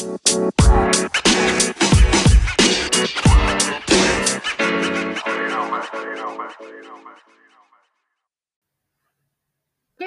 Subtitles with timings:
[0.00, 0.06] ¿Qué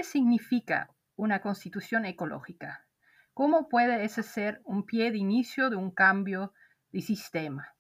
[0.03, 2.87] significa una constitución ecológica?
[3.35, 6.53] ¿Cómo puede ese ser un pie de inicio de un cambio
[6.91, 7.75] de sistema?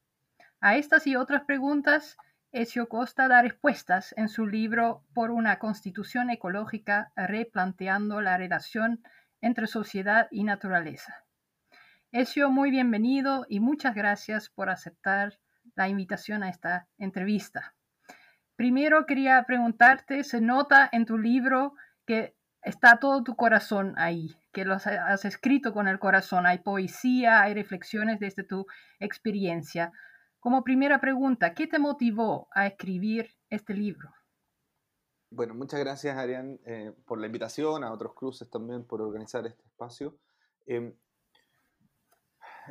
[0.59, 2.17] A estas y otras preguntas,
[2.51, 9.01] Ezio Costa da respuestas en su libro Por una constitución ecológica, replanteando la relación
[9.41, 11.22] entre sociedad y naturaleza.
[12.15, 15.39] Ezio, muy bienvenido y muchas gracias por aceptar
[15.73, 17.73] la invitación a esta entrevista.
[18.55, 21.73] Primero quería preguntarte, se nota en tu libro
[22.05, 27.41] que está todo tu corazón ahí, que lo has escrito con el corazón, hay poesía,
[27.41, 28.67] hay reflexiones desde tu
[28.99, 29.91] experiencia.
[30.39, 34.13] Como primera pregunta, ¿qué te motivó a escribir este libro?
[35.31, 39.65] Bueno, muchas gracias, Arián, eh, por la invitación, a otros cruces también por organizar este
[39.65, 40.19] espacio.
[40.67, 40.93] Em,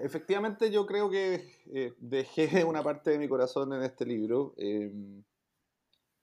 [0.00, 4.54] efectivamente, yo creo que eh, dejé una parte de mi corazón en este libro.
[4.56, 5.22] Em,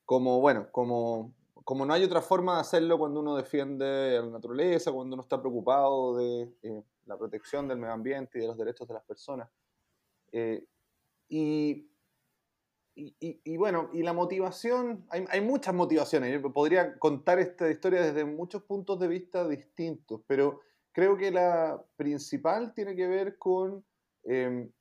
[0.05, 1.33] como, bueno, como
[1.69, 5.21] como no hay otra forma de hacerlo cuando uno defiende a la naturaleza, cuando uno
[5.21, 9.03] está preocupado de eh, la protección del medio ambiente y de los derechos de las
[9.03, 9.47] personas.
[10.31, 10.65] Eh,
[11.27, 11.85] y,
[12.95, 18.25] y, bueno, y la motivación, hay, hay, muchas motivaciones, yo podría contar esta historia desde
[18.25, 20.61] muchos puntos de vista distintos, pero
[20.91, 23.83] creo que la principal tiene que ver con
[24.23, 24.71] em,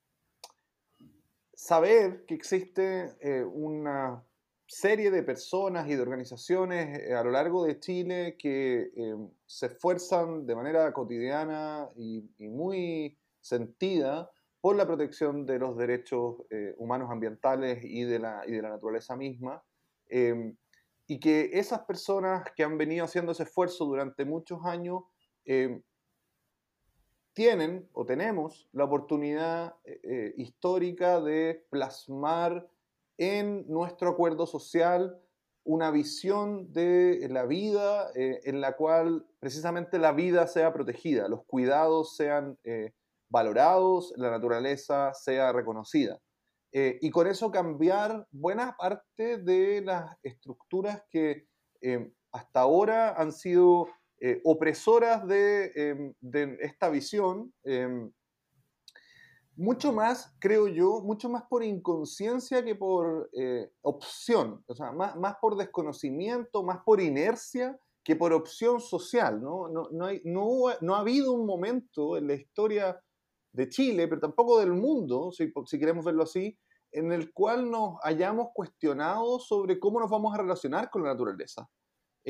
[1.54, 4.22] saber que existe eh, una
[4.68, 9.66] serie de personas y de organizaciones eh, a lo largo de Chile que eh, se
[9.66, 17.10] esfuerzan de manera cotidiana y, muy sentida por la protección de los derechos eh, humanos
[17.10, 19.62] ambientales y de, la, y de la naturaleza misma.
[20.08, 20.54] Em,
[21.06, 25.04] y que esas personas que han venido haciendo ese esfuerzo durante muchos años
[25.46, 25.82] em,
[27.38, 29.76] tienen o tenemos la oportunidad
[30.36, 32.68] histórica de plasmar
[33.16, 35.22] en nuestro acuerdo social
[35.62, 41.44] una visión de la vida eh, en la cual precisamente la vida sea protegida, los
[41.44, 42.92] cuidados sean eh,
[43.28, 46.18] valorados, la naturaleza sea reconocida.
[46.72, 51.46] Eh, y con eso cambiar buena parte de las estructuras que
[52.32, 53.86] hasta ahora han sido
[54.44, 57.52] opresoras de, de, esta visión
[59.58, 65.16] mucho más, creo yo, mucho más por inconsciencia que por eh, opción, o sea, más,
[65.16, 69.68] más, por desconocimiento, más por inercia que por opción social, ¿no?
[69.68, 70.08] No, no,
[70.80, 73.00] no, ha habido un momento en la historia
[73.52, 76.56] de Chile, pero tampoco del mundo, si, si queremos verlo así,
[76.92, 81.68] en el cual nos hayamos cuestionado sobre cómo nos vamos a relacionar con la naturaleza.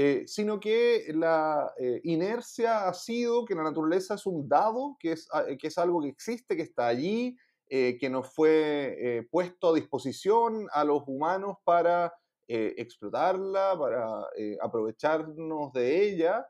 [0.01, 5.11] Eh, sino que la eh, inercia ha sido que la naturaleza es un dado, que
[5.11, 7.37] es, ah, que es algo que existe, que está allí,
[7.69, 12.15] eh, que nos fue puesto a disposición a los humanos para
[12.47, 14.25] explotarla, para
[14.63, 16.47] aprovecharnos de ella,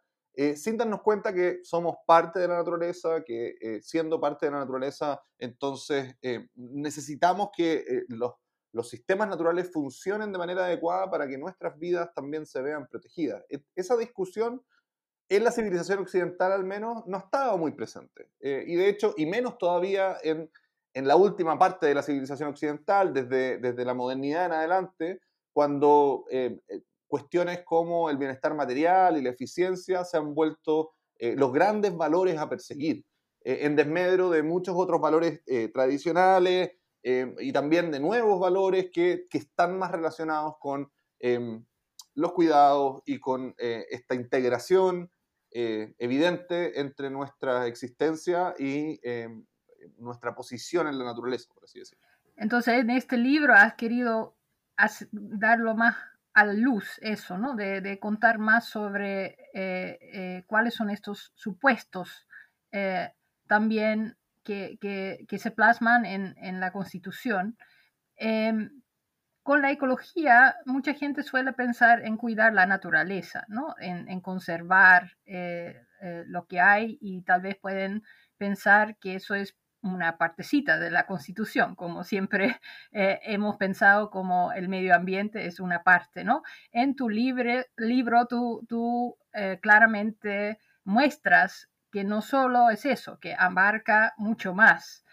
[0.54, 5.22] sin darnos cuenta que somos parte de la naturaleza, que siendo parte de la naturaleza,
[5.38, 6.14] entonces
[6.54, 8.34] necesitamos que los
[8.72, 13.44] los sistemas naturales funcionen de manera adecuada para que nuestras vidas también se vean protegidas.
[13.48, 14.62] E, esa discusión
[15.28, 18.30] en la civilización occidental al menos no estaba muy presente.
[18.40, 20.50] Eh, y de hecho, y menos todavía en,
[20.94, 25.20] la última parte de la civilización occidental, desde, la modernidad en adelante,
[25.52, 31.52] cuando eh, eh, cuestiones como el bienestar material y la eficiencia se han vuelto los
[31.52, 33.04] grandes valores a perseguir,
[33.42, 35.42] en desmedro de muchos otros valores
[35.74, 36.77] tradicionales,
[37.10, 41.64] Em, y también de nuevos valores que, que están más relacionados con em,
[42.12, 45.10] los cuidados y con eh, esta integración
[45.50, 49.46] eh, evidente entre nuestra existencia y em,
[49.96, 52.06] nuestra posición en la naturaleza, por así decirlo.
[52.36, 54.36] Entonces, en este libro has querido
[55.10, 55.96] darlo más
[56.34, 57.56] a la luz, eso, ¿no?
[57.56, 62.26] De, contar más sobre eh, cuáles son estos supuestos
[63.46, 67.56] también que, se plasman en, la Constitución.
[68.16, 68.70] Em,
[69.42, 73.74] con la ecología, mucha gente suele pensar en cuidar la naturaleza, ¿no?
[73.80, 78.02] en, conservar eh, eh, lo que hay y tal vez pueden
[78.36, 82.60] pensar que eso es una partecita de la Constitución, como siempre
[82.92, 86.42] eh, hemos pensado como el medio ambiente es una parte, ¿no?
[86.72, 89.16] En tu libre, libro tú, tú
[89.62, 95.04] claramente muestras que no solo es eso, que abarca mucho más.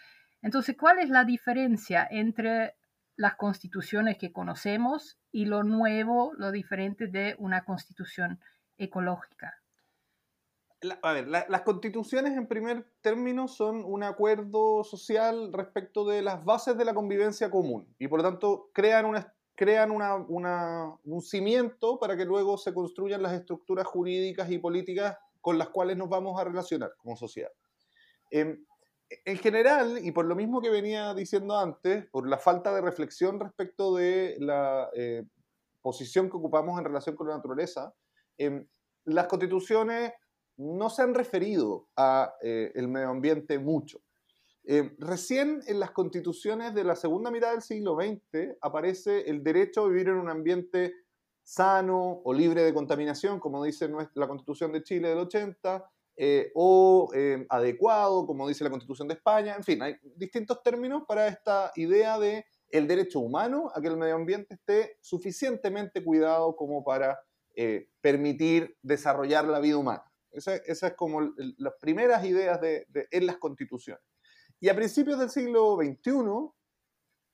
[0.42, 2.76] Entonces, ¿cuál es la diferencia entre
[3.16, 8.40] las constituciones que conocemos y lo nuevo, lo diferente de una constitución
[8.78, 9.54] ecológica?
[11.02, 16.78] a ver, las constituciones en primer término son un acuerdo social respecto de las bases
[16.78, 22.26] de la convivencia común y por lo tanto crean, una, crean un cimiento para que
[22.26, 26.96] luego se construyan las estructuras jurídicas y políticas con las cuales nos vamos a relacionar
[26.98, 27.52] como sociedad.
[28.32, 28.66] Em,
[29.26, 33.40] en general, y por lo mismo que venía diciendo antes, por la falta de reflexión
[33.40, 35.24] respecto de la eh,
[35.84, 37.94] posición que ocupamos en relación con la naturaleza,
[38.40, 38.66] em,
[39.04, 40.14] las constituciones
[40.58, 44.02] no se han referido a eh, medio ambiente mucho.
[44.64, 49.84] Eh, recién en las constituciones de la segunda mitad del siglo XX aparece el derecho
[49.84, 51.05] a vivir en un ambiente
[51.46, 57.10] sano o libre de contaminación, como dice la Constitución de Chile del 80, eh, o
[57.50, 59.56] adecuado, como dice la Constitución de España.
[59.56, 63.98] En fin, hay distintos términos para esta idea de el derecho humano a que el
[63.98, 67.20] medio ambiente esté suficientemente cuidado como para
[68.02, 70.04] permitir desarrollar la vida humana.
[70.36, 74.04] Esa, es como las primeras ideas de, en las constituciones.
[74.60, 76.12] Y a principios del siglo XXI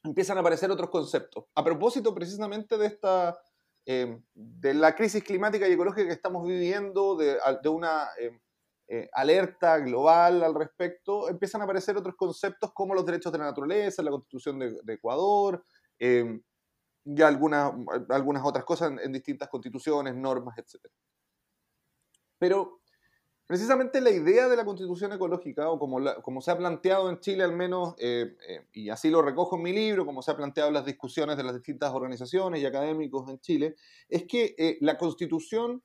[0.03, 1.45] empiezan a aparecer otros conceptos.
[1.55, 3.39] A propósito precisamente de esta,
[3.85, 7.37] eh, de la crisis climática y ecológica que estamos viviendo, de,
[7.69, 8.39] una eh,
[8.87, 13.45] eh, alerta global al respecto, empiezan a aparecer otros conceptos como los derechos de la
[13.45, 15.63] naturaleza, la constitución de, Ecuador,
[15.99, 17.73] y algunas,
[18.09, 20.79] algunas otras cosas en, en distintas constituciones, normas, etc.
[22.37, 22.80] Pero
[23.51, 27.51] Precisamente la idea de la constitución ecológica, o como, se ha planteado en Chile al
[27.51, 30.73] menos, eh, eh, y así lo recojo en mi libro, como se ha planteado en
[30.73, 33.75] las discusiones de las distintas organizaciones y académicos en Chile,
[34.07, 35.83] es que eh, la constitución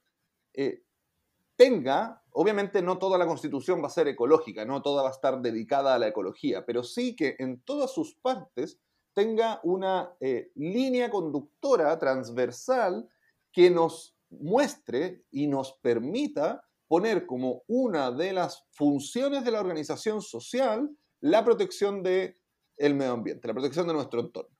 [1.57, 5.43] tenga, obviamente no toda la constitución va a ser ecológica, no toda va a estar
[5.43, 8.79] dedicada a la ecología, pero sí que en todas sus partes
[9.13, 10.15] tenga una
[10.55, 13.09] línea conductora transversal
[13.51, 20.23] que nos muestre y nos permita poner como una de las funciones de la organización
[20.23, 20.91] social
[21.21, 22.37] la protección del
[22.77, 24.55] el medio ambiente, la protección de nuestro entorno.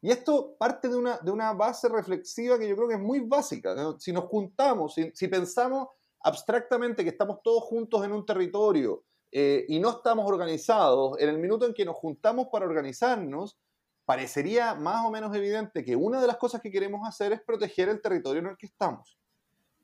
[0.00, 3.20] Y esto parte de una, de una base reflexiva que yo creo que es muy
[3.20, 3.74] básica.
[3.98, 5.88] Si nos juntamos, si, pensamos
[6.20, 11.38] abstractamente que estamos todos juntos en un territorio eh, y no estamos organizados, en el
[11.38, 13.58] minuto en que nos juntamos para organizarnos,
[14.04, 17.88] parecería más o menos evidente que una de las cosas que queremos hacer es proteger
[17.88, 19.18] el territorio en el que estamos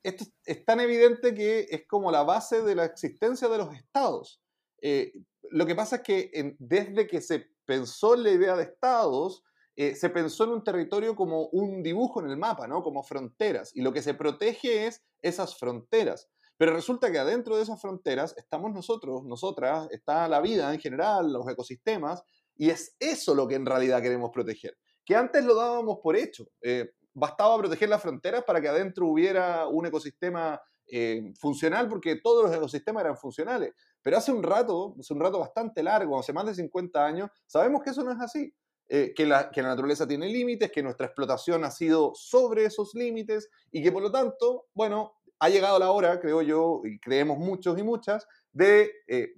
[0.04, 4.40] esto es tan evidente que es como la base de la existencia de los estados.
[4.82, 5.12] Eh,
[5.50, 9.42] lo que pasa es que desde que se pensó en la idea de estados,
[9.76, 12.82] eh, se pensó en un territorio como un dibujo en el mapa, ¿no?
[12.82, 13.74] Como fronteras.
[13.74, 16.28] Y lo que se protege es esas fronteras.
[16.56, 21.32] Pero resulta que adentro de esas fronteras estamos nosotros, nosotras, está la vida en general,
[21.32, 22.22] los ecosistemas,
[22.54, 24.76] y es eso lo que en realidad queremos proteger.
[25.04, 26.46] Que antes lo dábamos por hecho.
[26.62, 32.44] Eh, bastaba proteger las fronteras para que adentro hubiera un ecosistema eh, funcional, porque todos
[32.44, 33.72] los ecosistemas eran funcionales.
[34.02, 37.82] Pero hace un rato, hace un rato bastante largo, hace más de 50 años, sabemos
[37.82, 38.52] que eso no es así.
[38.86, 42.94] Eh, que, la, que la naturaleza tiene límites, que nuestra explotación ha sido sobre esos
[42.94, 47.38] límites y que por lo tanto, bueno, ha llegado la hora, creo yo, y creemos
[47.38, 49.32] muchos y muchas, de eh,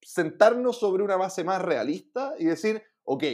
[0.00, 3.24] sentarnos sobre una base más realista y decir, ok,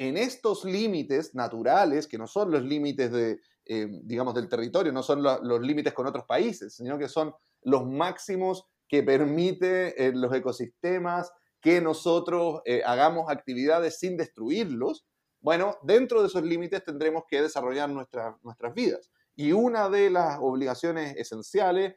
[0.00, 5.02] en estos límites naturales, que no son los límites de, eh, digamos, del territorio, no
[5.02, 10.34] son los límites con otros países, sino que son los máximos que permite eh, los
[10.34, 11.30] ecosistemas
[11.60, 15.06] que nosotros eh, hagamos actividades sin destruirlos,
[15.42, 19.10] bueno, dentro de esos límites tendremos que desarrollar nuestras vidas.
[19.36, 21.94] Y una de las obligaciones esenciales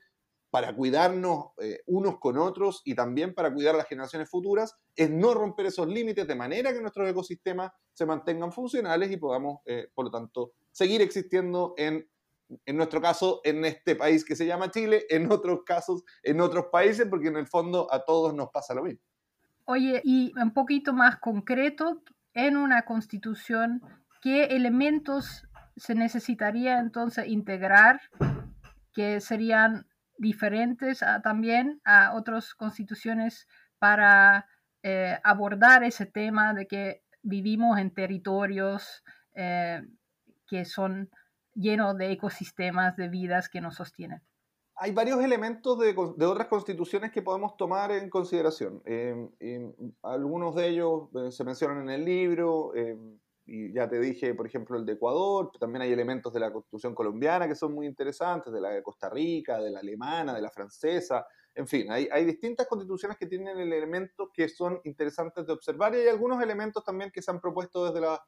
[0.54, 5.10] para cuidarnos eh, unos con otros y también para cuidar a las generaciones futuras, es
[5.10, 9.88] no romper esos límites de manera que nuestros ecosistemas se mantengan funcionales y podamos, eh,
[9.96, 12.08] por lo tanto, seguir existiendo en,
[12.68, 16.68] en nuestro caso, en este país que se llama Chile, en otros casos, en otros
[16.72, 19.02] países, porque en el fondo a todos nos pasa lo mismo.
[19.66, 22.04] Oye, y un poquito más concreto,
[22.36, 23.82] en una constitución,
[24.22, 28.02] ¿qué elementos se necesitaría entonces integrar
[28.94, 33.48] que serían diferentes también a otras constituciones
[33.80, 34.48] para
[34.84, 39.04] eh, abordar ese tema de que vivimos en territorios
[39.34, 39.82] eh,
[40.48, 41.10] que son
[41.54, 44.22] llenos de ecosistemas, de vidas que nos sostienen.
[44.76, 48.82] Hay varios elementos de, otras constituciones que podemos tomar en consideración.
[48.86, 52.74] Em, em, algunos de ellos eh, se mencionan en el libro.
[53.46, 56.96] Y ya te dije, por ejemplo, el de Ecuador, también hay elementos de la constitución
[56.96, 60.50] colombiana que son muy interesantes, de la de Costa Rica, de la alemana, de la
[60.50, 65.94] francesa, en fin, hay, hay distintas constituciones que tienen elementos que son interesantes de observar
[65.94, 68.20] y hay algunos elementos también que se han propuesto desde la,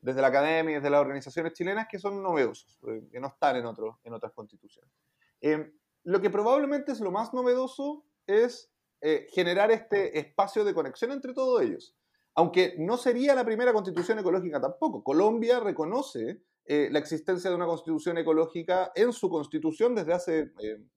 [0.00, 3.56] desde la academia y desde las organizaciones chilenas que son novedosos, eh, que no están
[3.56, 4.92] en, otros en otras constituciones.
[5.40, 5.72] Eh,
[6.04, 11.34] lo que probablemente es lo más novedoso es eh, generar este espacio de conexión entre
[11.34, 11.96] todos ellos.
[12.34, 15.02] Aunque no sería la primera constitución ecológica tampoco.
[15.02, 20.52] Colombia reconoce eh, la existencia de una constitución ecológica en su constitución desde hace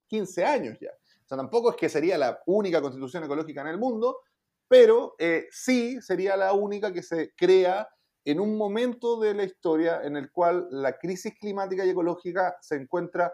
[0.07, 0.91] 15 eh, años ya.
[0.91, 4.19] O sea, tampoco es que sería la única constitución ecológica en el mundo,
[4.67, 5.15] pero
[5.51, 7.87] sí sería la única que se crea
[8.25, 12.75] en un momento de la historia en el cual la crisis climática y ecológica se
[12.75, 13.31] encuentra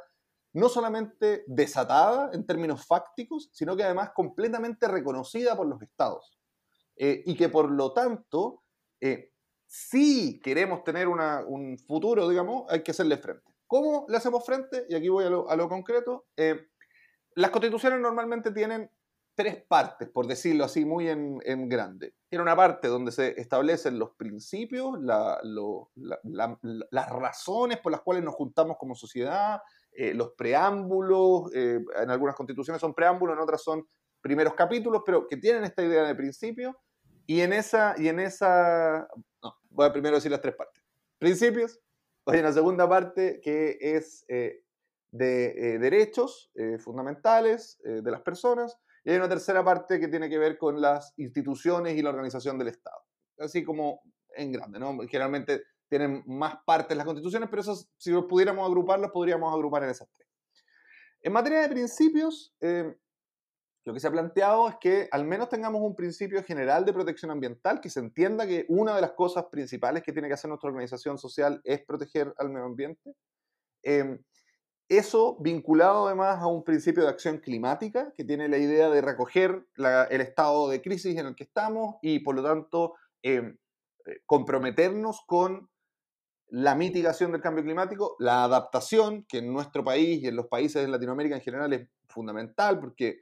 [0.54, 6.38] no solamente desatada en términos fácticos, sino que además completamente reconocida por los estados.
[6.96, 8.64] Eh, y que por lo tanto,
[9.00, 9.32] eh,
[9.66, 13.52] si queremos tener un futuro, digamos, hay que hacerle frente.
[13.68, 14.86] ¿Cómo le hacemos frente?
[14.90, 16.26] Y aquí voy a lo, concreto.
[16.36, 16.68] Eh,
[17.36, 18.92] las constituciones normalmente tienen
[19.34, 22.14] tres partes, por decirlo así, muy en, grande.
[22.28, 25.40] Tiene una parte donde se establecen los principios, las
[27.10, 29.62] razones por las cuales nos juntamos como sociedad,
[29.98, 33.88] los preámbulos, en algunas constituciones son preámbulos, en otras son
[34.22, 36.78] primeros capítulos, pero que tienen esta idea de principio.
[37.26, 39.08] Y en esa, y en esa
[39.44, 40.84] no, voy a primero decir las tres partes.
[41.18, 41.80] Principios,
[42.28, 44.64] en la segunda parte que es eh,
[45.12, 50.58] de derechos fundamentales de las personas, y hay una tercera parte que tiene que ver
[50.58, 52.98] con las instituciones y la organización del Estado.
[53.40, 54.02] Así como
[54.36, 54.98] en grande, ¿no?
[55.08, 59.90] Generalmente tienen más partes las constituciones, pero eso, si los pudiéramos agruparlos, podríamos agrupar en
[59.90, 60.28] esas tres.
[61.22, 62.96] En materia de principios, eh,
[63.84, 67.32] lo que se ha planteado es que al menos tengamos un principio general de protección
[67.32, 70.70] ambiental, que se entienda que una de las cosas principales que tiene que hacer nuestra
[70.70, 73.16] organización social es proteger al medio ambiente.
[73.84, 74.20] Eh,
[74.88, 79.66] eso vinculado además a un principio de acción climática, que tiene la idea de recoger
[79.78, 83.56] el estado de crisis en el que estamos y por lo tanto eh,
[84.26, 85.70] comprometernos con
[86.50, 90.82] la mitigación del cambio climático, la adaptación, que en nuestro país y en los países
[90.82, 93.22] de Latinoamérica en general es fundamental, porque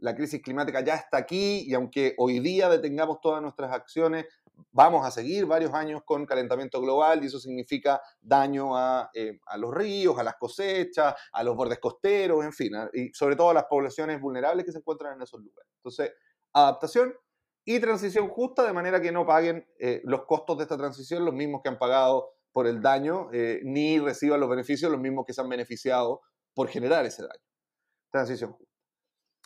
[0.00, 4.26] la crisis climática ya está aquí y aunque hoy día detengamos todas nuestras acciones,
[4.72, 9.56] vamos a seguir varios años con calentamiento global y eso significa daño a, eh, a
[9.56, 13.54] los ríos, a las cosechas, a los bordes costeros, en fin, y sobre todo a
[13.54, 15.70] las poblaciones vulnerables que se encuentran en esos lugares.
[15.76, 16.12] Entonces,
[16.52, 17.14] adaptación,
[17.64, 21.34] y transición justa de manera que no paguen eh, los costos de esta transición los
[21.34, 25.32] mismos que han pagado por el daño, eh, ni reciban los beneficios los mismos que
[25.32, 26.20] se han beneficiado
[26.54, 27.44] por generar ese daño.
[28.10, 28.69] Transición justa.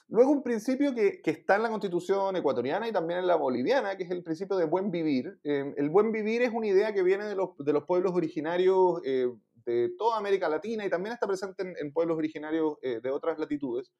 [0.09, 4.05] Luego un principio que, está en la constitución ecuatoriana y también en la boliviana, que
[4.05, 5.39] es el principio de buen vivir.
[5.45, 9.01] Eh, el buen vivir es una idea que viene de los, de los pueblos originarios
[9.03, 13.91] de toda América Latina y también está presente en, pueblos originarios de otras latitudes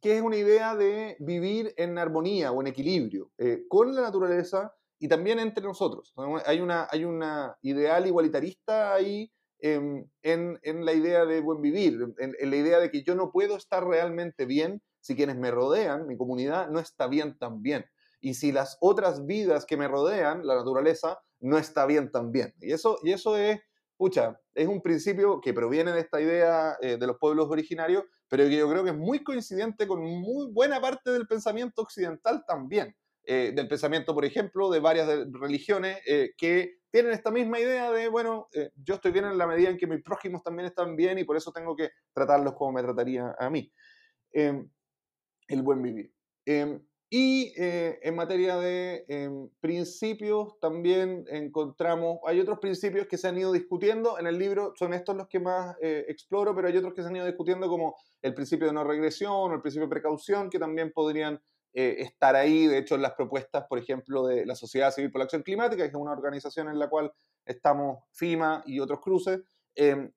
[0.00, 4.72] que es una idea de vivir en armonía o en equilibrio eh, con la naturaleza
[4.98, 6.14] y también entre nosotros.
[6.46, 9.28] Hay una, hay una ideal igualitarista ahí em,
[9.62, 13.56] en, en, la idea de buen vivir, en, la idea de que yo no puedo
[13.56, 17.86] estar realmente bien si quienes me rodean, mi comunidad, no está bien también.
[18.20, 22.54] Y si las otras vidas que me rodean, la naturaleza, no está bien también.
[22.60, 23.60] Y eso, y eso es,
[23.96, 28.44] pucha, es un principio que proviene de esta idea eh, de los pueblos originarios, pero
[28.44, 32.94] que yo creo que es muy coincidente con muy buena parte del pensamiento occidental también.
[33.24, 38.08] Eh, del pensamiento, por ejemplo, de varias religiones eh, que tienen esta misma idea de,
[38.08, 41.18] bueno, eh, yo estoy bien en la medida en que mis prójimos también están bien
[41.18, 43.72] y por eso tengo que tratarlos como me trataría a mí.
[44.32, 44.68] Em,
[45.48, 46.12] el buen vivir.
[46.44, 46.80] Em,
[47.10, 53.38] y eh, en materia de em, principios también encontramos, hay otros principios que se han
[53.38, 56.94] ido discutiendo, en el libro son estos los que más eh, exploro, pero hay otros
[56.94, 59.90] que se han ido discutiendo como el principio de no regresión o el principio de
[59.90, 61.38] precaución, que también podrían
[61.74, 65.24] eh, estar ahí, de hecho las propuestas, por ejemplo, de la Sociedad Civil por la
[65.24, 67.12] Acción Climática, que es una organización en la cual
[67.44, 69.40] estamos FIMA y otros cruces,
[69.74, 70.10] em,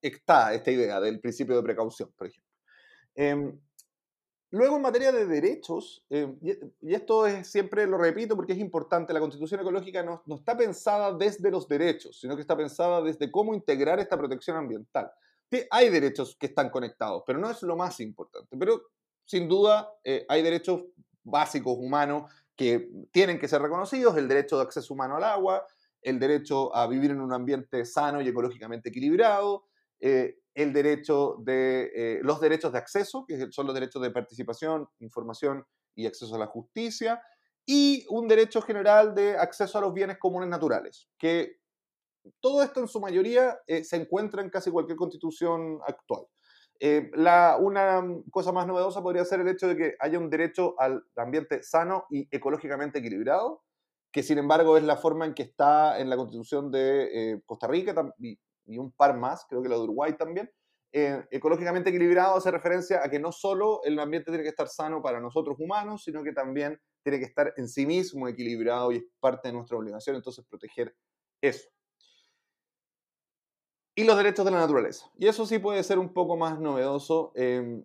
[0.00, 2.50] está esta idea del principio de precaución, por ejemplo.
[3.14, 3.58] Em,
[4.52, 6.30] Luego, en materia de derechos, eh,
[6.82, 10.54] y esto es, siempre lo repito porque es importante, la constitución ecológica no, no, está
[10.54, 15.10] pensada desde los derechos, sino que está pensada desde cómo integrar esta protección ambiental.
[15.70, 18.54] Hay derechos que están conectados, pero no es lo más importante.
[18.58, 18.82] Pero
[19.32, 20.84] sin duda eh, hay derechos
[21.24, 25.66] básicos humanos que tienen que ser reconocidos, el derecho de acceso humano al agua,
[26.02, 29.64] el derecho a vivir en un ambiente sano y ecológicamente equilibrado,
[30.00, 34.86] eh, el derecho de, eh, los derechos de acceso, que son los derechos de participación,
[34.98, 37.22] información y acceso a la justicia,
[37.64, 41.56] y un derecho general de acceso a los bienes comunes naturales, que
[42.38, 46.26] todo esto en su mayoría se encuentra en casi cualquier constitución actual.
[46.84, 50.74] Eh, la, una cosa más novedosa podría ser el hecho de que haya un derecho
[50.78, 53.62] al ambiente sano y ecológicamente equilibrado,
[54.12, 57.94] que sin embargo es la forma en que está en la constitución de Costa Rica
[58.18, 58.36] y
[58.66, 60.50] y un par más, creo que la de Uruguay también,
[60.92, 65.00] eh, ecológicamente equilibrado hace referencia a que no solo el ambiente tiene que estar sano
[65.00, 69.04] para nosotros humanos, sino que también tiene que estar en sí mismo equilibrado y es
[69.18, 70.94] parte de nuestra obligación entonces proteger
[71.40, 71.68] eso.
[73.94, 75.10] Y los derechos de la naturaleza.
[75.18, 77.32] Y eso sí puede ser un poco más novedoso.
[77.34, 77.84] Em,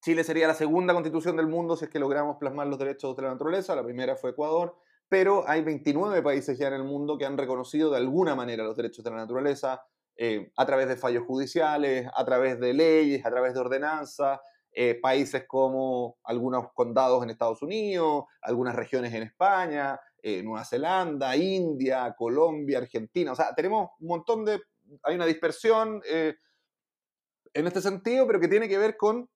[0.00, 3.22] Chile sería la segunda constitución del mundo si es que logramos plasmar los derechos de
[3.22, 3.74] la naturaleza.
[3.74, 4.76] La primera fue Ecuador,
[5.08, 8.76] pero hay 29 países ya en el mundo que han reconocido de alguna manera los
[8.76, 9.82] derechos de la naturaleza.
[10.18, 14.40] Eh, a través de fallos judiciales, a través de leyes, a través de ordenanzas,
[14.72, 21.36] eh, países como algunos condados en Estados Unidos, algunas regiones en España, eh, Nueva Zelanda,
[21.36, 23.32] India, Colombia, Argentina.
[23.32, 24.60] O sea, tenemos un montón de...
[25.02, 29.28] Hay una dispersión en este sentido, pero que tiene que ver con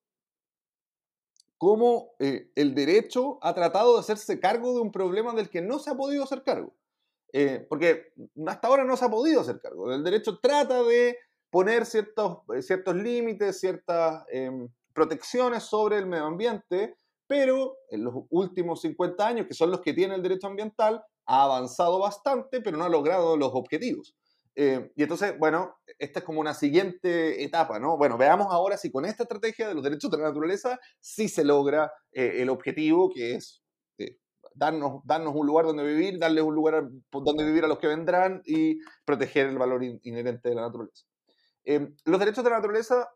[1.58, 5.90] cómo el derecho ha tratado de hacerse cargo de un problema del que no se
[5.90, 6.74] ha podido hacer cargo.
[7.32, 8.12] Eh, porque
[8.46, 9.92] hasta ahora no se ha podido hacer cargo.
[9.92, 11.16] El derecho trata de
[11.50, 18.14] poner ciertos, eh, ciertos límites, ciertas em, protecciones sobre el medio ambiente, pero en los
[18.30, 22.76] últimos 50 años, que son los que tiene el derecho ambiental, ha avanzado bastante, pero
[22.76, 24.16] no ha logrado los objetivos.
[24.62, 27.96] Eh, y entonces, bueno, esta es como una siguiente etapa, ¿no?
[27.96, 31.44] Bueno, veamos ahora si con esta estrategia de los derechos de la naturaleza sí se
[31.44, 33.62] logra el objetivo que es
[34.54, 38.42] darnos, darnos un lugar donde vivir, darles un lugar donde vivir a los que vendrán
[38.44, 41.06] y proteger el valor inherente de la naturaleza.
[41.64, 43.08] Em, los derechos de la naturaleza,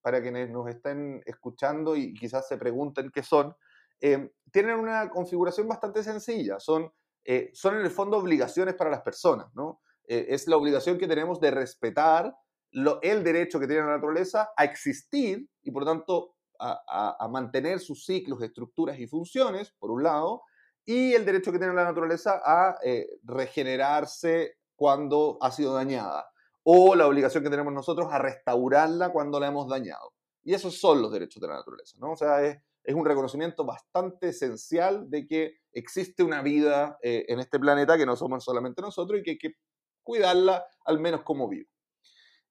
[0.00, 3.54] para quienes nos estén escuchando y quizás se pregunten qué son,
[4.00, 6.58] em, tienen una configuración bastante sencilla.
[6.58, 6.90] Son,
[7.24, 9.82] eh, son en el fondo obligaciones para las personas, ¿no?
[10.10, 12.34] Eh, es la obligación que tenemos de respetar
[12.72, 18.04] el derecho que tiene la naturaleza a existir y por tanto a, a, mantener sus
[18.04, 20.42] ciclos, estructuras y funciones, por un lado,
[20.84, 26.28] y el derecho que tiene la naturaleza a eh, regenerarse cuando ha sido dañada,
[26.64, 30.12] o la obligación que tenemos nosotros a restaurarla cuando la hemos dañado.
[30.42, 32.12] Y esos son los derechos de la naturaleza, ¿no?
[32.12, 37.38] O sea, es, es un reconocimiento bastante esencial de que existe una vida eh, en
[37.38, 39.54] este planeta que no somos solamente nosotros y que hay que
[40.02, 41.68] cuidarla al menos como vive.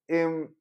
[0.07, 0.53] Em,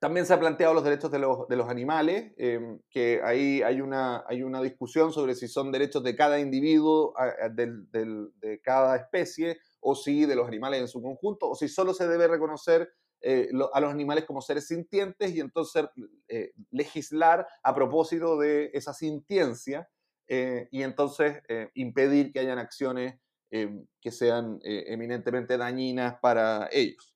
[0.00, 3.80] también se han planteado los derechos de los, de los animales, em, que ahí hay
[3.80, 7.14] una, hay una discusión sobre si son derechos de cada individuo,
[7.54, 12.08] de cada especie, o si de los animales en su conjunto, o si solo se
[12.08, 12.90] debe reconocer
[13.22, 15.84] eh, a los animales como seres sintientes y entonces
[16.28, 19.90] eh, legislar a propósito de esa sintiencia
[20.26, 21.42] eh, y entonces
[21.74, 27.14] impedir que hayan acciones em, que sean eminentemente dañinas para ellos.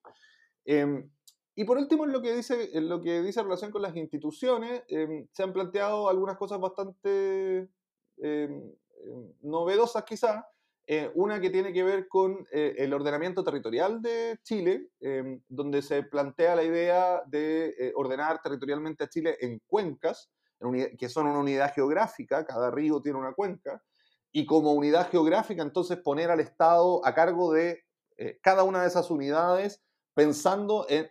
[0.65, 1.11] Em,
[1.55, 4.83] y por último, en lo que dice, en lo que dice relación con las instituciones,
[4.89, 7.69] em, se han planteado algunas cosas bastante
[9.43, 10.45] novedosas quizás.
[10.87, 14.91] Eh, una que tiene que ver con eh, el ordenamiento territorial de Chile,
[15.49, 20.31] donde se plantea la idea de eh, ordenar territorialmente a Chile en cuencas,
[20.99, 23.83] que son una unidad geográfica, cada río tiene una cuenca,
[24.35, 27.85] y como unidad geográfica entonces poner al Estado a cargo de
[28.43, 29.83] cada una de esas unidades
[30.15, 31.11] pensando en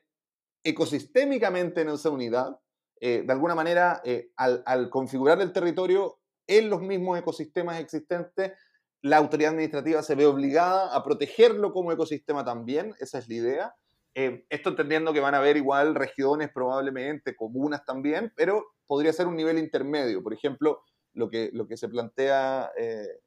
[0.63, 2.59] ecosistémicamente en esa unidad,
[2.99, 8.53] eh, de alguna manera, eh, al, configurar el territorio en los mismos ecosistemas existentes,
[9.01, 13.75] la autoridad administrativa se ve obligada a protegerlo como ecosistema también, esa es la idea.
[14.15, 19.27] Eh, esto entendiendo que van a haber igual regiones probablemente, comunas también, pero podría ser
[19.27, 20.23] un nivel intermedio.
[20.23, 22.71] Por ejemplo, lo que, lo que, se plantea,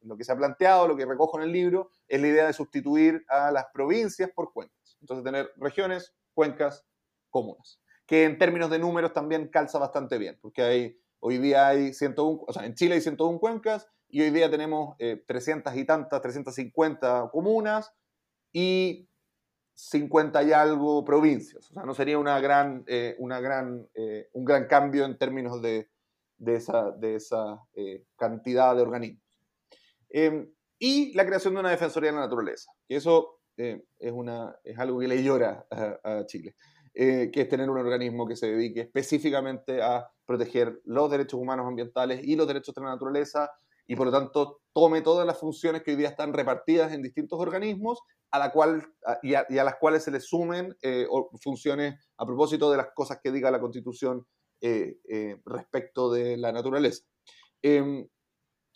[0.02, 2.52] lo que se ha planteado, lo que recojo en el libro, es la idea de
[2.52, 4.96] sustituir a las provincias por cuencas.
[5.00, 6.84] Entonces, tener regiones, cuencas,
[7.30, 11.92] comunas, que en términos de números también calza bastante bien, porque hay, hoy día hay
[11.92, 14.96] 101, o sea, en Chile hay 101 cuencas y hoy día tenemos
[15.26, 17.92] 300 eh, y tantas, 350 comunas
[18.52, 19.08] y
[19.74, 21.70] 50 y algo provincias.
[21.70, 25.60] O sea, no sería una gran, eh, una gran, eh, un gran cambio en términos
[25.60, 25.90] de,
[26.38, 27.60] de esa, de esa
[28.16, 29.22] cantidad de organismos.
[30.08, 34.78] Em, y la creación de una Defensoría de la Naturaleza, que eso es, una, es
[34.78, 36.54] algo que le llora a Chile.
[36.98, 41.66] Eh, que es tener un organismo que se dedique específicamente a proteger los derechos humanos
[41.66, 43.50] ambientales y los derechos de la naturaleza
[43.86, 47.38] y por lo tanto tome todas las funciones que hoy día están repartidas en distintos
[47.38, 48.82] organismos a la cual,
[49.22, 51.06] y, a, las cuales se le sumen eh,
[51.42, 54.26] funciones a propósito de las cosas que diga la Constitución
[54.60, 57.04] eh, respecto de la naturaleza.
[57.62, 58.08] Em,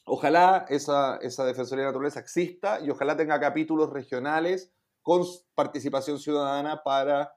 [0.04, 6.18] ojalá esa, esa Defensoría de la Naturaleza exista y ojalá tenga capítulos regionales con participación
[6.18, 7.32] ciudadana para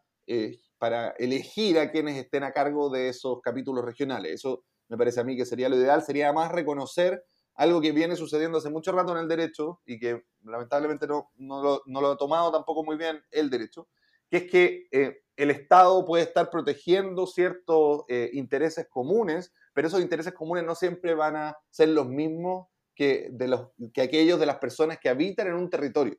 [0.84, 4.34] para elegir a quienes estén a cargo de esos capítulos regionales.
[4.34, 7.24] Eso me parece a mí que sería lo ideal, sería más reconocer
[7.56, 11.82] algo que viene sucediendo hace mucho rato en el derecho y que lamentablemente no, no,
[11.86, 13.88] lo, ha tomado tampoco muy bien el derecho,
[14.30, 20.02] que es que eh, el Estado puede estar protegiendo ciertos eh, intereses comunes, pero esos
[20.02, 24.46] intereses comunes no siempre van a ser los mismos que, de los, que aquellos de
[24.46, 26.18] las personas que habitan en un territorio.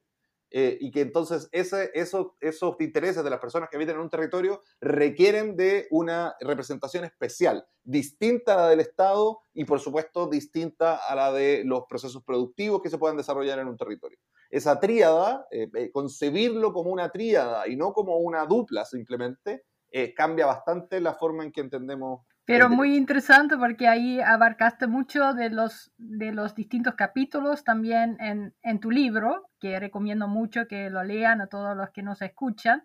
[0.56, 4.60] Eh, y que entonces esos, esos intereses de las personas que habitan en un territorio
[4.80, 11.14] requieren de una representación especial, distinta a la del Estado y por supuesto distinta a
[11.16, 14.16] la de los procesos productivos que se puedan desarrollar en un territorio.
[14.54, 19.64] Esa tríada, eh, eh, concebirlo como una tríada y no como una dupla simplemente,
[20.16, 25.48] cambia bastante la forma en que entendemos pero muy interesante porque ahí abarcaste mucho de
[25.48, 31.02] los, de los distintos capítulos también en, en, tu libro, que recomiendo mucho que lo
[31.04, 32.82] lean a todos los que nos escuchan.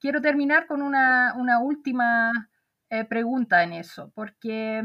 [0.00, 2.32] Quiero terminar con una, una última
[2.88, 4.82] eh, pregunta en eso, porque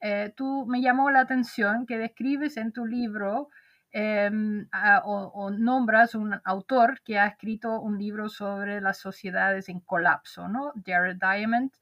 [0.00, 3.48] eh, tú me llamó la atención que describes en tu libro
[3.92, 4.68] em,
[5.04, 10.72] o, nombras un autor que ha escrito un libro sobre las sociedades en colapso, ¿no?
[10.84, 11.72] Jared Diamond,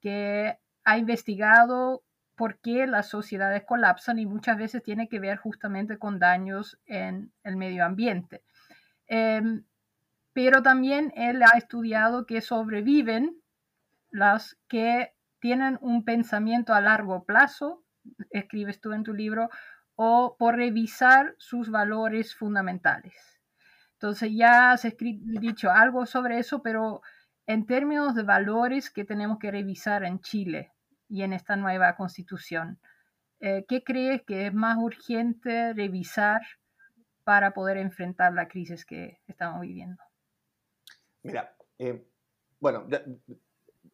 [0.00, 2.02] que ha investigado
[2.36, 7.30] por qué las sociedades colapsan y muchas veces tiene que ver justamente con daños en
[7.44, 8.42] el medio ambiente.
[9.06, 9.64] Em,
[10.32, 13.36] pero también él ha estudiado que sobreviven
[14.10, 17.82] las que tienen un pensamiento a largo plazo,
[18.30, 19.50] escribes tú en tu libro,
[19.96, 23.40] o por revisar sus valores fundamentales.
[23.94, 27.02] Entonces ya has dicho algo sobre eso, pero
[27.46, 30.72] en términos de valores que tenemos que revisar en Chile
[31.08, 32.80] y en esta nueva constitución,
[33.40, 36.42] eh, ¿qué crees que es más urgente revisar
[37.24, 40.02] para poder enfrentar la crisis que estamos viviendo?
[41.22, 42.04] Mira, eh,
[42.58, 42.86] bueno,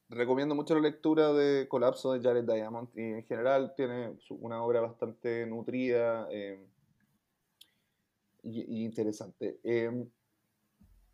[0.08, 4.80] recomiendo mucho la lectura de Colapso de Jared Diamond y en general tiene una obra
[4.80, 6.58] bastante nutrida e
[8.42, 9.58] interesante.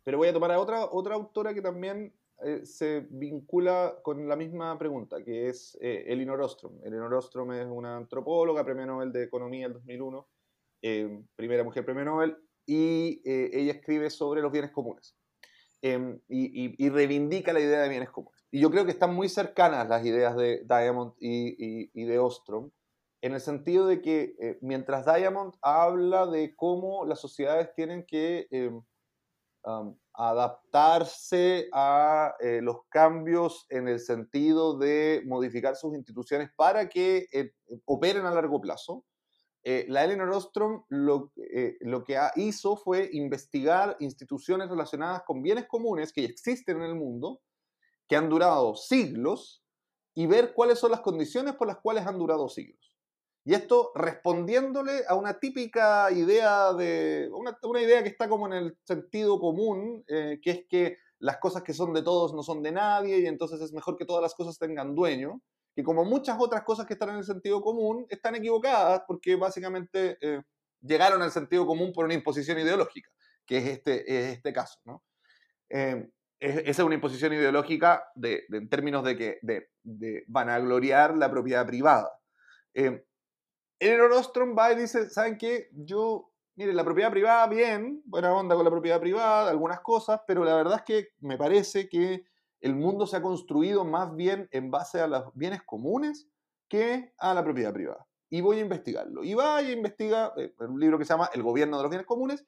[0.03, 4.77] pero voy a tomar a otra, autora que también eh, se vincula con la misma
[4.77, 6.79] pregunta, que es eh, Elinor Ostrom.
[6.83, 10.27] Elinor Ostrom es una antropóloga, premio Nobel de Economía en 2001,
[10.81, 15.15] eh, primera mujer premio Nobel, y ella escribe sobre los bienes comunes
[15.83, 18.34] em, y, reivindica la idea de bienes comunes.
[18.55, 22.71] Y yo creo que están muy cercanas las ideas de Diamond y, de Ostrom,
[23.19, 28.81] en el sentido de que mientras Diamond habla de cómo las sociedades tienen que em,
[30.13, 37.51] adaptarse a eh, los cambios en el sentido de modificar sus instituciones para que eh,
[37.83, 39.03] operen a largo plazo.
[39.63, 41.33] Eh, la Eleanor Ostrom lo,
[41.81, 47.41] lo que hizo fue investigar instituciones relacionadas con bienes comunes que existen en el mundo,
[48.07, 49.65] que han durado siglos,
[50.15, 52.93] y ver cuáles son las condiciones por las cuales han durado siglos.
[53.43, 57.29] Y esto respondiéndole a una típica idea de.
[57.31, 61.61] una, idea que está como en el sentido común, eh, que es que las cosas
[61.61, 64.33] que son de todos no son de nadie, y entonces es mejor que todas las
[64.33, 65.41] cosas tengan dueño.
[65.75, 70.17] Que como muchas otras cosas que están en el sentido común, están equivocadas porque básicamente
[70.21, 70.41] eh,
[70.81, 73.09] llegaron al sentido común por una imposición ideológica,
[73.45, 74.79] que es este, este caso.
[74.85, 75.03] ¿no?
[75.69, 81.29] Eh, esa es una imposición ideológica de, en términos de que de, de vanagloriar la
[81.31, 82.11] propiedad privada.
[82.73, 85.69] El Ostrom va y dice, ¿saben qué?
[85.71, 90.43] Yo, mire, la propiedad privada, bien, buena onda con la propiedad privada, algunas cosas, pero
[90.43, 92.25] la verdad es que me parece que
[92.61, 96.27] el mundo se ha construido más bien en base a los bienes comunes
[96.67, 98.07] que a la propiedad privada.
[98.29, 99.23] Y voy a investigarlo.
[99.23, 102.07] Y va y investiga eh, un libro que se llama El gobierno de los bienes
[102.07, 102.45] comunes,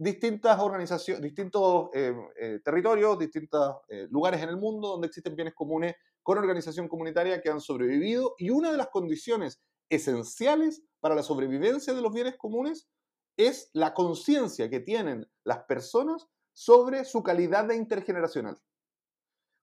[0.00, 3.76] distintas organizaciones, distintos eh, eh, territorios, distintos
[4.08, 8.34] lugares en el mundo donde existen bienes comunes con organización comunitaria que han sobrevivido.
[8.38, 9.60] Y una de las condiciones
[9.90, 12.88] esenciales para la sobrevivencia de los bienes comunes
[13.36, 18.58] es la conciencia que tienen las personas sobre su calidad de intergeneracional.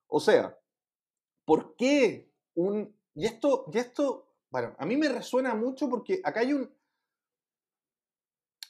[0.06, 0.56] O sea,
[1.44, 2.96] ¿por qué un...
[3.14, 6.72] Y esto, y esto, bueno, a mí me resuena mucho porque acá hay un...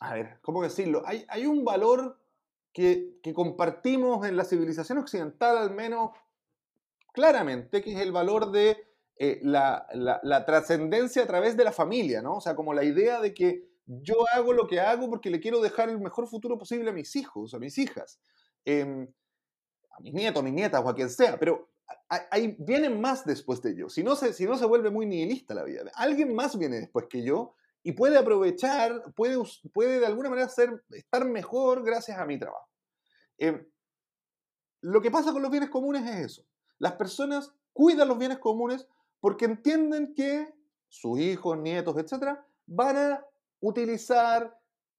[0.00, 1.02] A ver, ¿cómo decirlo?
[1.04, 2.18] Hay, hay un valor
[2.72, 6.10] que, que compartimos en la civilización occidental al menos
[7.12, 8.88] claramente, que es el valor de
[9.20, 12.36] eh, la, trascendencia a través de la familia, ¿no?
[12.36, 15.60] O sea, como la idea de que yo hago lo que hago porque le quiero
[15.60, 18.20] dejar el mejor futuro posible a mis hijos, a mis hijas,
[18.64, 19.08] em,
[19.90, 21.68] a mis nietos, a mis nietas o a quien sea, pero
[22.08, 23.88] hay, vienen más después de yo.
[23.88, 27.06] Si no, se, si no se vuelve muy nihilista la vida, alguien más viene después
[27.10, 27.56] que yo
[27.88, 29.38] y puede aprovechar, puede,
[29.72, 30.46] puede de alguna manera
[30.90, 32.68] estar mejor gracias a mi trabajo.
[33.38, 33.66] Em,
[34.82, 36.46] lo que pasa con los bienes comunes es eso.
[36.78, 38.86] Las personas cuidan los bienes comunes
[39.20, 40.54] porque entienden que
[40.86, 43.26] sus hijos, nietos, etcétera, van a
[43.60, 44.54] utilizar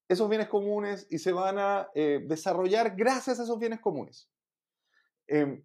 [0.07, 4.27] esos bienes comunes y se van a eh, desarrollar gracias a esos bienes comunes.
[5.27, 5.63] Em,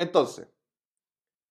[0.00, 0.48] entonces,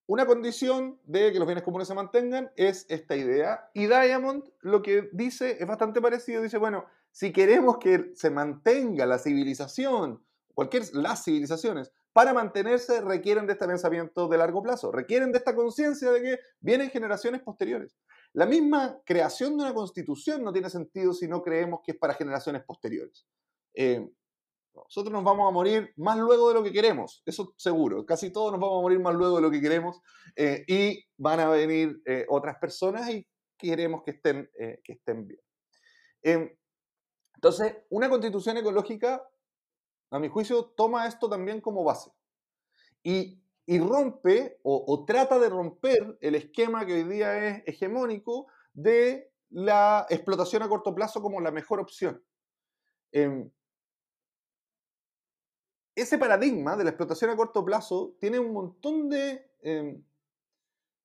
[0.07, 3.69] una condición de que los bienes comunes se mantengan es esta idea.
[3.73, 6.41] Y Diamond lo que dice es bastante parecido.
[6.41, 13.45] Dice, bueno, si queremos que se mantenga la civilización, cualquier, las civilizaciones, para mantenerse requieren
[13.45, 17.95] de este pensamiento de largo plazo, requieren de esta conciencia de que vienen generaciones posteriores.
[18.33, 22.13] La misma creación de una constitución no tiene sentido si no creemos que es para
[22.13, 23.27] generaciones posteriores.
[23.73, 24.09] Eh,
[24.83, 28.05] nosotros nos vamos a morir más luego de lo que queremos, eso seguro.
[28.05, 30.01] Casi todos nos vamos a morir más luego de lo que queremos
[30.35, 34.49] eh, y van a venir eh, otras personas y queremos que estén,
[34.83, 35.41] que estén bien.
[36.21, 36.57] Em,
[37.35, 39.27] entonces, una constitución ecológica,
[40.11, 42.11] a mi juicio, toma esto también como base.
[43.03, 49.29] Y y rompe o, trata de romper el esquema que hoy día es hegemónico de
[49.49, 52.23] la explotación a corto plazo como la mejor opción.
[53.11, 53.51] Em,
[55.97, 60.03] ese paradigma de la explotación a corto plazo tiene un montón de, em,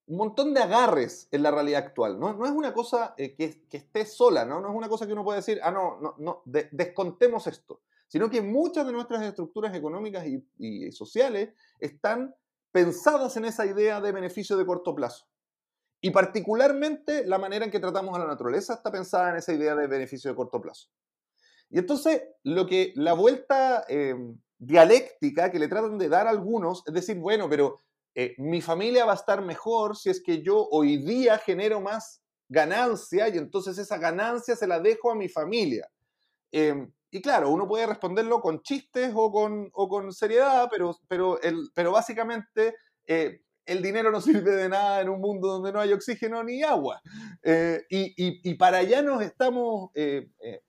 [0.06, 2.20] un montón de agarres en la realidad actual.
[2.20, 4.58] No, es una cosa eh, que, esté sola, ¿no?
[4.58, 8.42] es una cosa que uno puede decir, ah, no, no, no descontemos esto, sino que
[8.42, 12.34] muchas de nuestras estructuras económicas y, sociales están
[12.70, 15.26] pensadas en esa idea de beneficio de corto plazo.
[16.02, 19.74] Y particularmente la manera en que tratamos a la naturaleza está pensada en esa idea
[19.74, 20.88] de beneficio de corto plazo.
[21.70, 24.14] Y entonces, lo que la vuelta eh,
[24.62, 27.80] dialéctica que le tratan de dar a algunos es decir, bueno, pero
[28.14, 32.22] eh, mi familia va a estar mejor si es que yo hoy día genero más
[32.48, 35.88] ganancia y entonces esa ganancia se la dejo a mi familia.
[36.52, 41.40] Em, y claro, uno puede responderlo con chistes o con, o con seriedad, pero, pero,
[41.42, 45.80] el, pero básicamente eh, el dinero no sirve de nada en un mundo donde no
[45.80, 47.00] hay oxígeno ni agua.
[47.42, 49.90] Eh, y, y, para allá nos estamos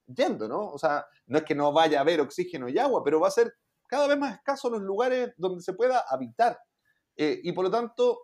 [0.08, 0.72] yendo, ¿no?
[0.72, 3.32] O sea, no es que no vaya a haber oxígeno y agua, pero va a
[3.32, 3.54] ser
[3.94, 6.58] cada vez más escaso los lugares donde se pueda habitar.
[7.16, 8.22] y por lo tanto,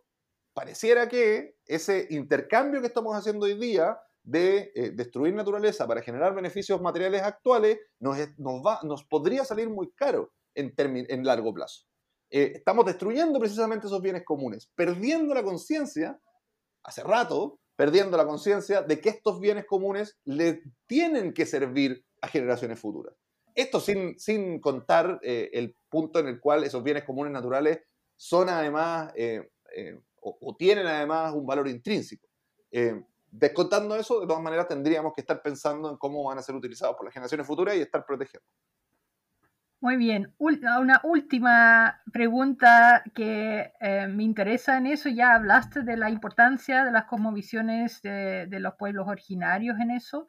[0.51, 6.33] pareciera que ese intercambio que estamos haciendo hoy día de eh, destruir naturaleza para generar
[6.33, 11.85] beneficios materiales actuales nos, nos, va, nos podría salir muy caro en, en largo plazo.
[12.31, 16.19] Eh, estamos destruyendo precisamente esos bienes comunes, perdiendo la conciencia,
[16.83, 22.27] hace rato, perdiendo la conciencia de que estos bienes comunes le tienen que servir a
[22.27, 23.13] generaciones futuras.
[23.55, 27.81] Esto sin, sin contar eh, el punto en el cual esos bienes comunes naturales
[28.15, 29.13] son además,
[30.21, 32.27] o, o, tienen además un valor intrínseco.
[33.31, 36.95] Descontando eso, de todas maneras tendríamos que estar pensando en cómo van a ser utilizados
[36.95, 38.45] por las generaciones futuras y estar protegiendo.
[39.81, 40.33] Muy bien.
[40.39, 45.07] Una última pregunta que eh, me interesa en eso.
[45.09, 50.27] Ya hablaste de la importancia de las cosmovisiones de, los pueblos originarios en eso,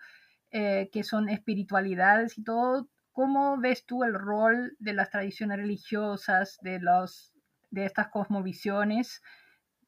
[0.51, 2.89] eh, que son espiritualidades y todo.
[3.13, 7.33] ¿Cómo ves tú el rol de las tradiciones religiosas, de, los,
[7.71, 9.23] de estas cosmovisiones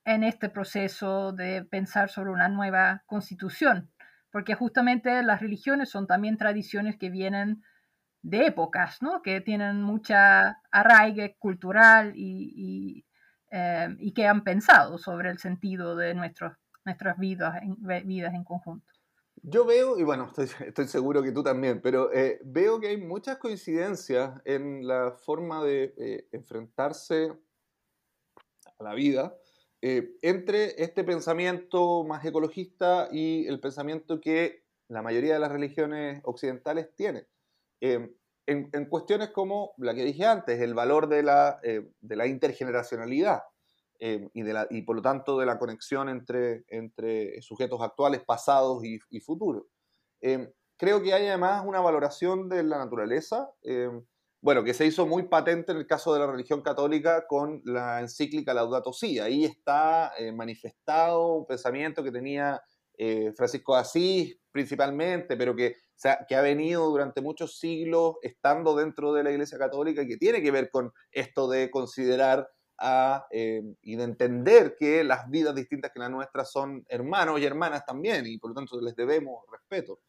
[0.05, 3.91] en este proceso de pensar sobre una nueva constitución,
[4.31, 7.63] porque justamente las religiones son también tradiciones que vienen
[8.23, 9.23] de épocas, ¿no?
[9.23, 13.05] que tienen mucha arraigue cultural y,
[13.51, 16.57] eh, y, que han pensado sobre el sentido de nuestras
[17.19, 18.92] vidas en conjunto.
[19.45, 20.31] Yo veo, y bueno,
[20.67, 25.65] estoy, seguro que tú también, pero eh, veo que hay muchas coincidencias en la forma
[25.65, 27.33] de eh, enfrentarse
[28.79, 29.37] a la vida
[29.81, 36.21] eh, entre este pensamiento más ecologista y el pensamiento que la mayoría de las religiones
[36.25, 37.27] occidentales tienen.
[37.81, 38.15] Eh,
[38.47, 43.43] en, cuestiones como la que dije antes, el valor de la, de la intergeneracionalidad
[44.05, 48.85] y, de la, y por lo tanto de la conexión entre, entre sujetos actuales, pasados
[48.85, 49.65] y, y futuros.
[50.77, 53.49] creo que hay además una valoración de la naturaleza
[54.43, 58.01] bueno, que se hizo muy patente en el caso de la religión católica con la
[58.01, 59.21] encíclica Laudato Si.
[59.21, 62.61] Ahí está eh, manifestado un pensamiento que tenía
[62.99, 65.77] eh, Francisco de Asís principalmente, pero que,
[66.29, 70.43] que ha venido durante muchos siglos estando dentro de la Iglesia Católica y que tiene
[70.43, 72.49] que ver con esto de considerar
[73.31, 77.85] eh, y de entender que las vidas distintas que las nuestras son hermanos y hermanas
[77.87, 80.01] también, y por lo tanto les debemos respeto.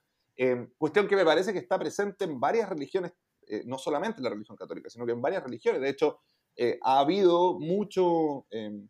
[0.78, 3.14] cuestión que me parece que está presente en varias religiones
[3.48, 5.82] eh, no solamente en la religión católica, sino que en varias religiones.
[5.82, 6.20] De hecho,
[6.56, 8.88] eh, ha habido mucho, em,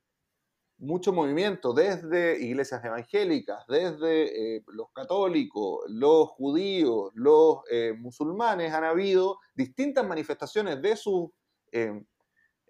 [0.77, 7.59] mucho movimiento desde iglesias evangélicas, desde eh, los católicos, los judíos, los
[7.97, 12.03] musulmanes, han habido distintas manifestaciones de,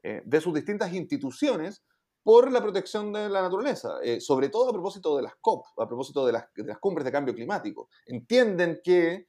[0.04, 1.84] em, de sus distintas instituciones
[2.22, 6.26] por la protección de la naturaleza, sobre todo a propósito de las COP, a propósito
[6.26, 6.46] de las,
[6.80, 7.90] cumbres de cambio climático.
[8.06, 9.28] Entienden que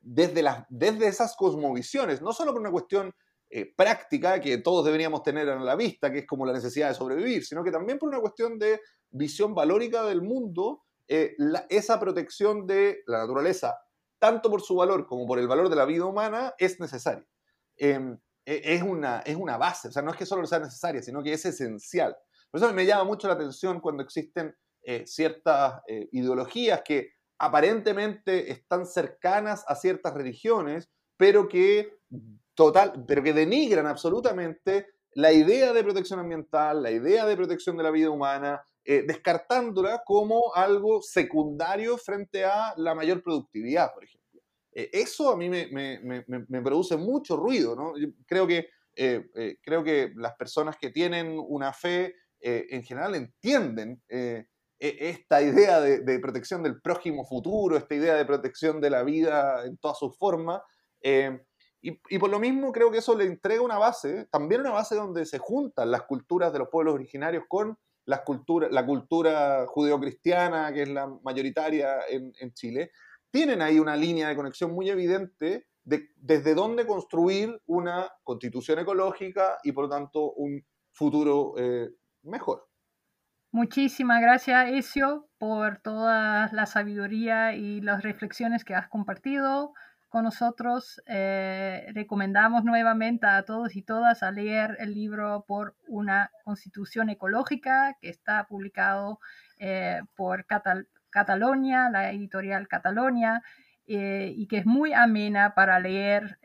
[0.00, 3.14] desde, las, desde esas cosmovisiones, no solo por una cuestión
[3.52, 6.94] eh, práctica que todos deberíamos tener a la vista, que es como la necesidad de
[6.94, 11.34] sobrevivir, sino que también por una cuestión de visión valórica del mundo, eh,
[11.68, 13.76] esa protección de la naturaleza,
[14.20, 17.26] tanto por su valor como por el valor de la vida humana, es necesaria.
[18.50, 21.22] E, es, una, es una base, o sea, no es que solo sea necesaria, sino
[21.22, 22.16] que es esencial.
[22.50, 28.86] Por eso me llama mucho la atención cuando existen eh, ciertas ideologías que aparentemente están
[28.86, 31.98] cercanas a ciertas religiones, pero que
[32.54, 37.82] total, pero que denigran absolutamente la idea de protección ambiental, la idea de protección de
[37.82, 44.19] la vida humana, eh, descartándola como algo secundario frente a la mayor productividad, por ejemplo.
[44.72, 47.92] Eh, eso a mí me, me, me, produce mucho ruido, ¿no?
[48.26, 54.46] creo, que, eh, creo que las personas que tienen una fe en general entienden e,
[54.78, 59.66] esta idea de, de, protección del prójimo futuro, esta idea de protección de la vida
[59.66, 60.62] en todas sus formas,
[61.82, 65.24] y, por lo mismo creo que eso le entrega una base, también una base donde
[65.24, 70.82] se juntan las culturas de los pueblos originarios con las culturas, la cultura judeocristiana, que
[70.82, 72.90] es la mayoritaria en, Chile.
[73.30, 79.58] Tienen ahí una línea de conexión muy evidente de desde dónde construir una constitución ecológica
[79.62, 81.90] y por lo tanto un futuro eh,
[82.22, 82.66] mejor.
[83.52, 89.72] Muchísimas gracias, Ezio, por toda la sabiduría y las reflexiones que has compartido
[90.08, 91.00] con nosotros.
[91.06, 97.96] Eh, recomendamos nuevamente a todos y todas a leer el libro por una constitución ecológica
[98.00, 99.18] que está publicado
[99.58, 100.46] eh, por
[101.10, 103.42] Catalonia, la editorial Catalonia,
[103.86, 106.38] eh, y que es muy amena para leer,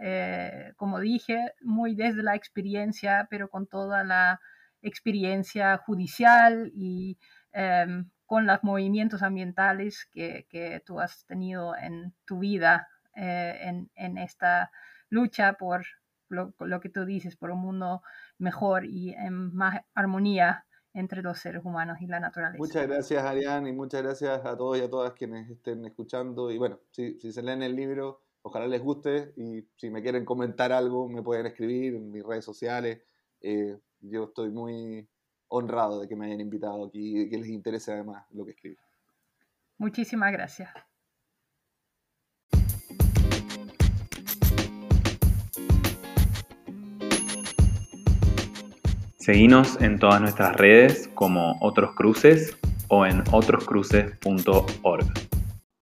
[0.78, 4.40] como dije, muy desde la experiencia, pero con toda la
[4.82, 7.18] experiencia judicial y
[7.54, 14.18] em, con los movimientos ambientales que, que tú has tenido en tu vida eh, en,
[14.18, 14.72] esta
[15.10, 15.86] lucha por
[16.28, 18.02] lo, que tú dices, por un mundo
[18.38, 20.66] mejor y en más armonía
[20.96, 22.58] entre los seres humanos y la naturaleza.
[22.58, 26.50] Muchas gracias, Ariane, y muchas gracias a todos y a todas quienes estén escuchando.
[26.50, 30.24] Y bueno, si, si se leen el libro, ojalá les guste y si me quieren
[30.24, 33.02] comentar algo, me pueden escribir en mis redes sociales.
[33.42, 35.08] Eh, yo estoy muy
[35.50, 38.80] honrado de que me hayan invitado aquí y que les interese además lo que escribo.
[39.78, 40.70] Muchísimas gracias.
[49.26, 52.56] Seguinos en todas nuestras redes como Otros Cruces
[52.90, 55.35] o en otroscruces.org.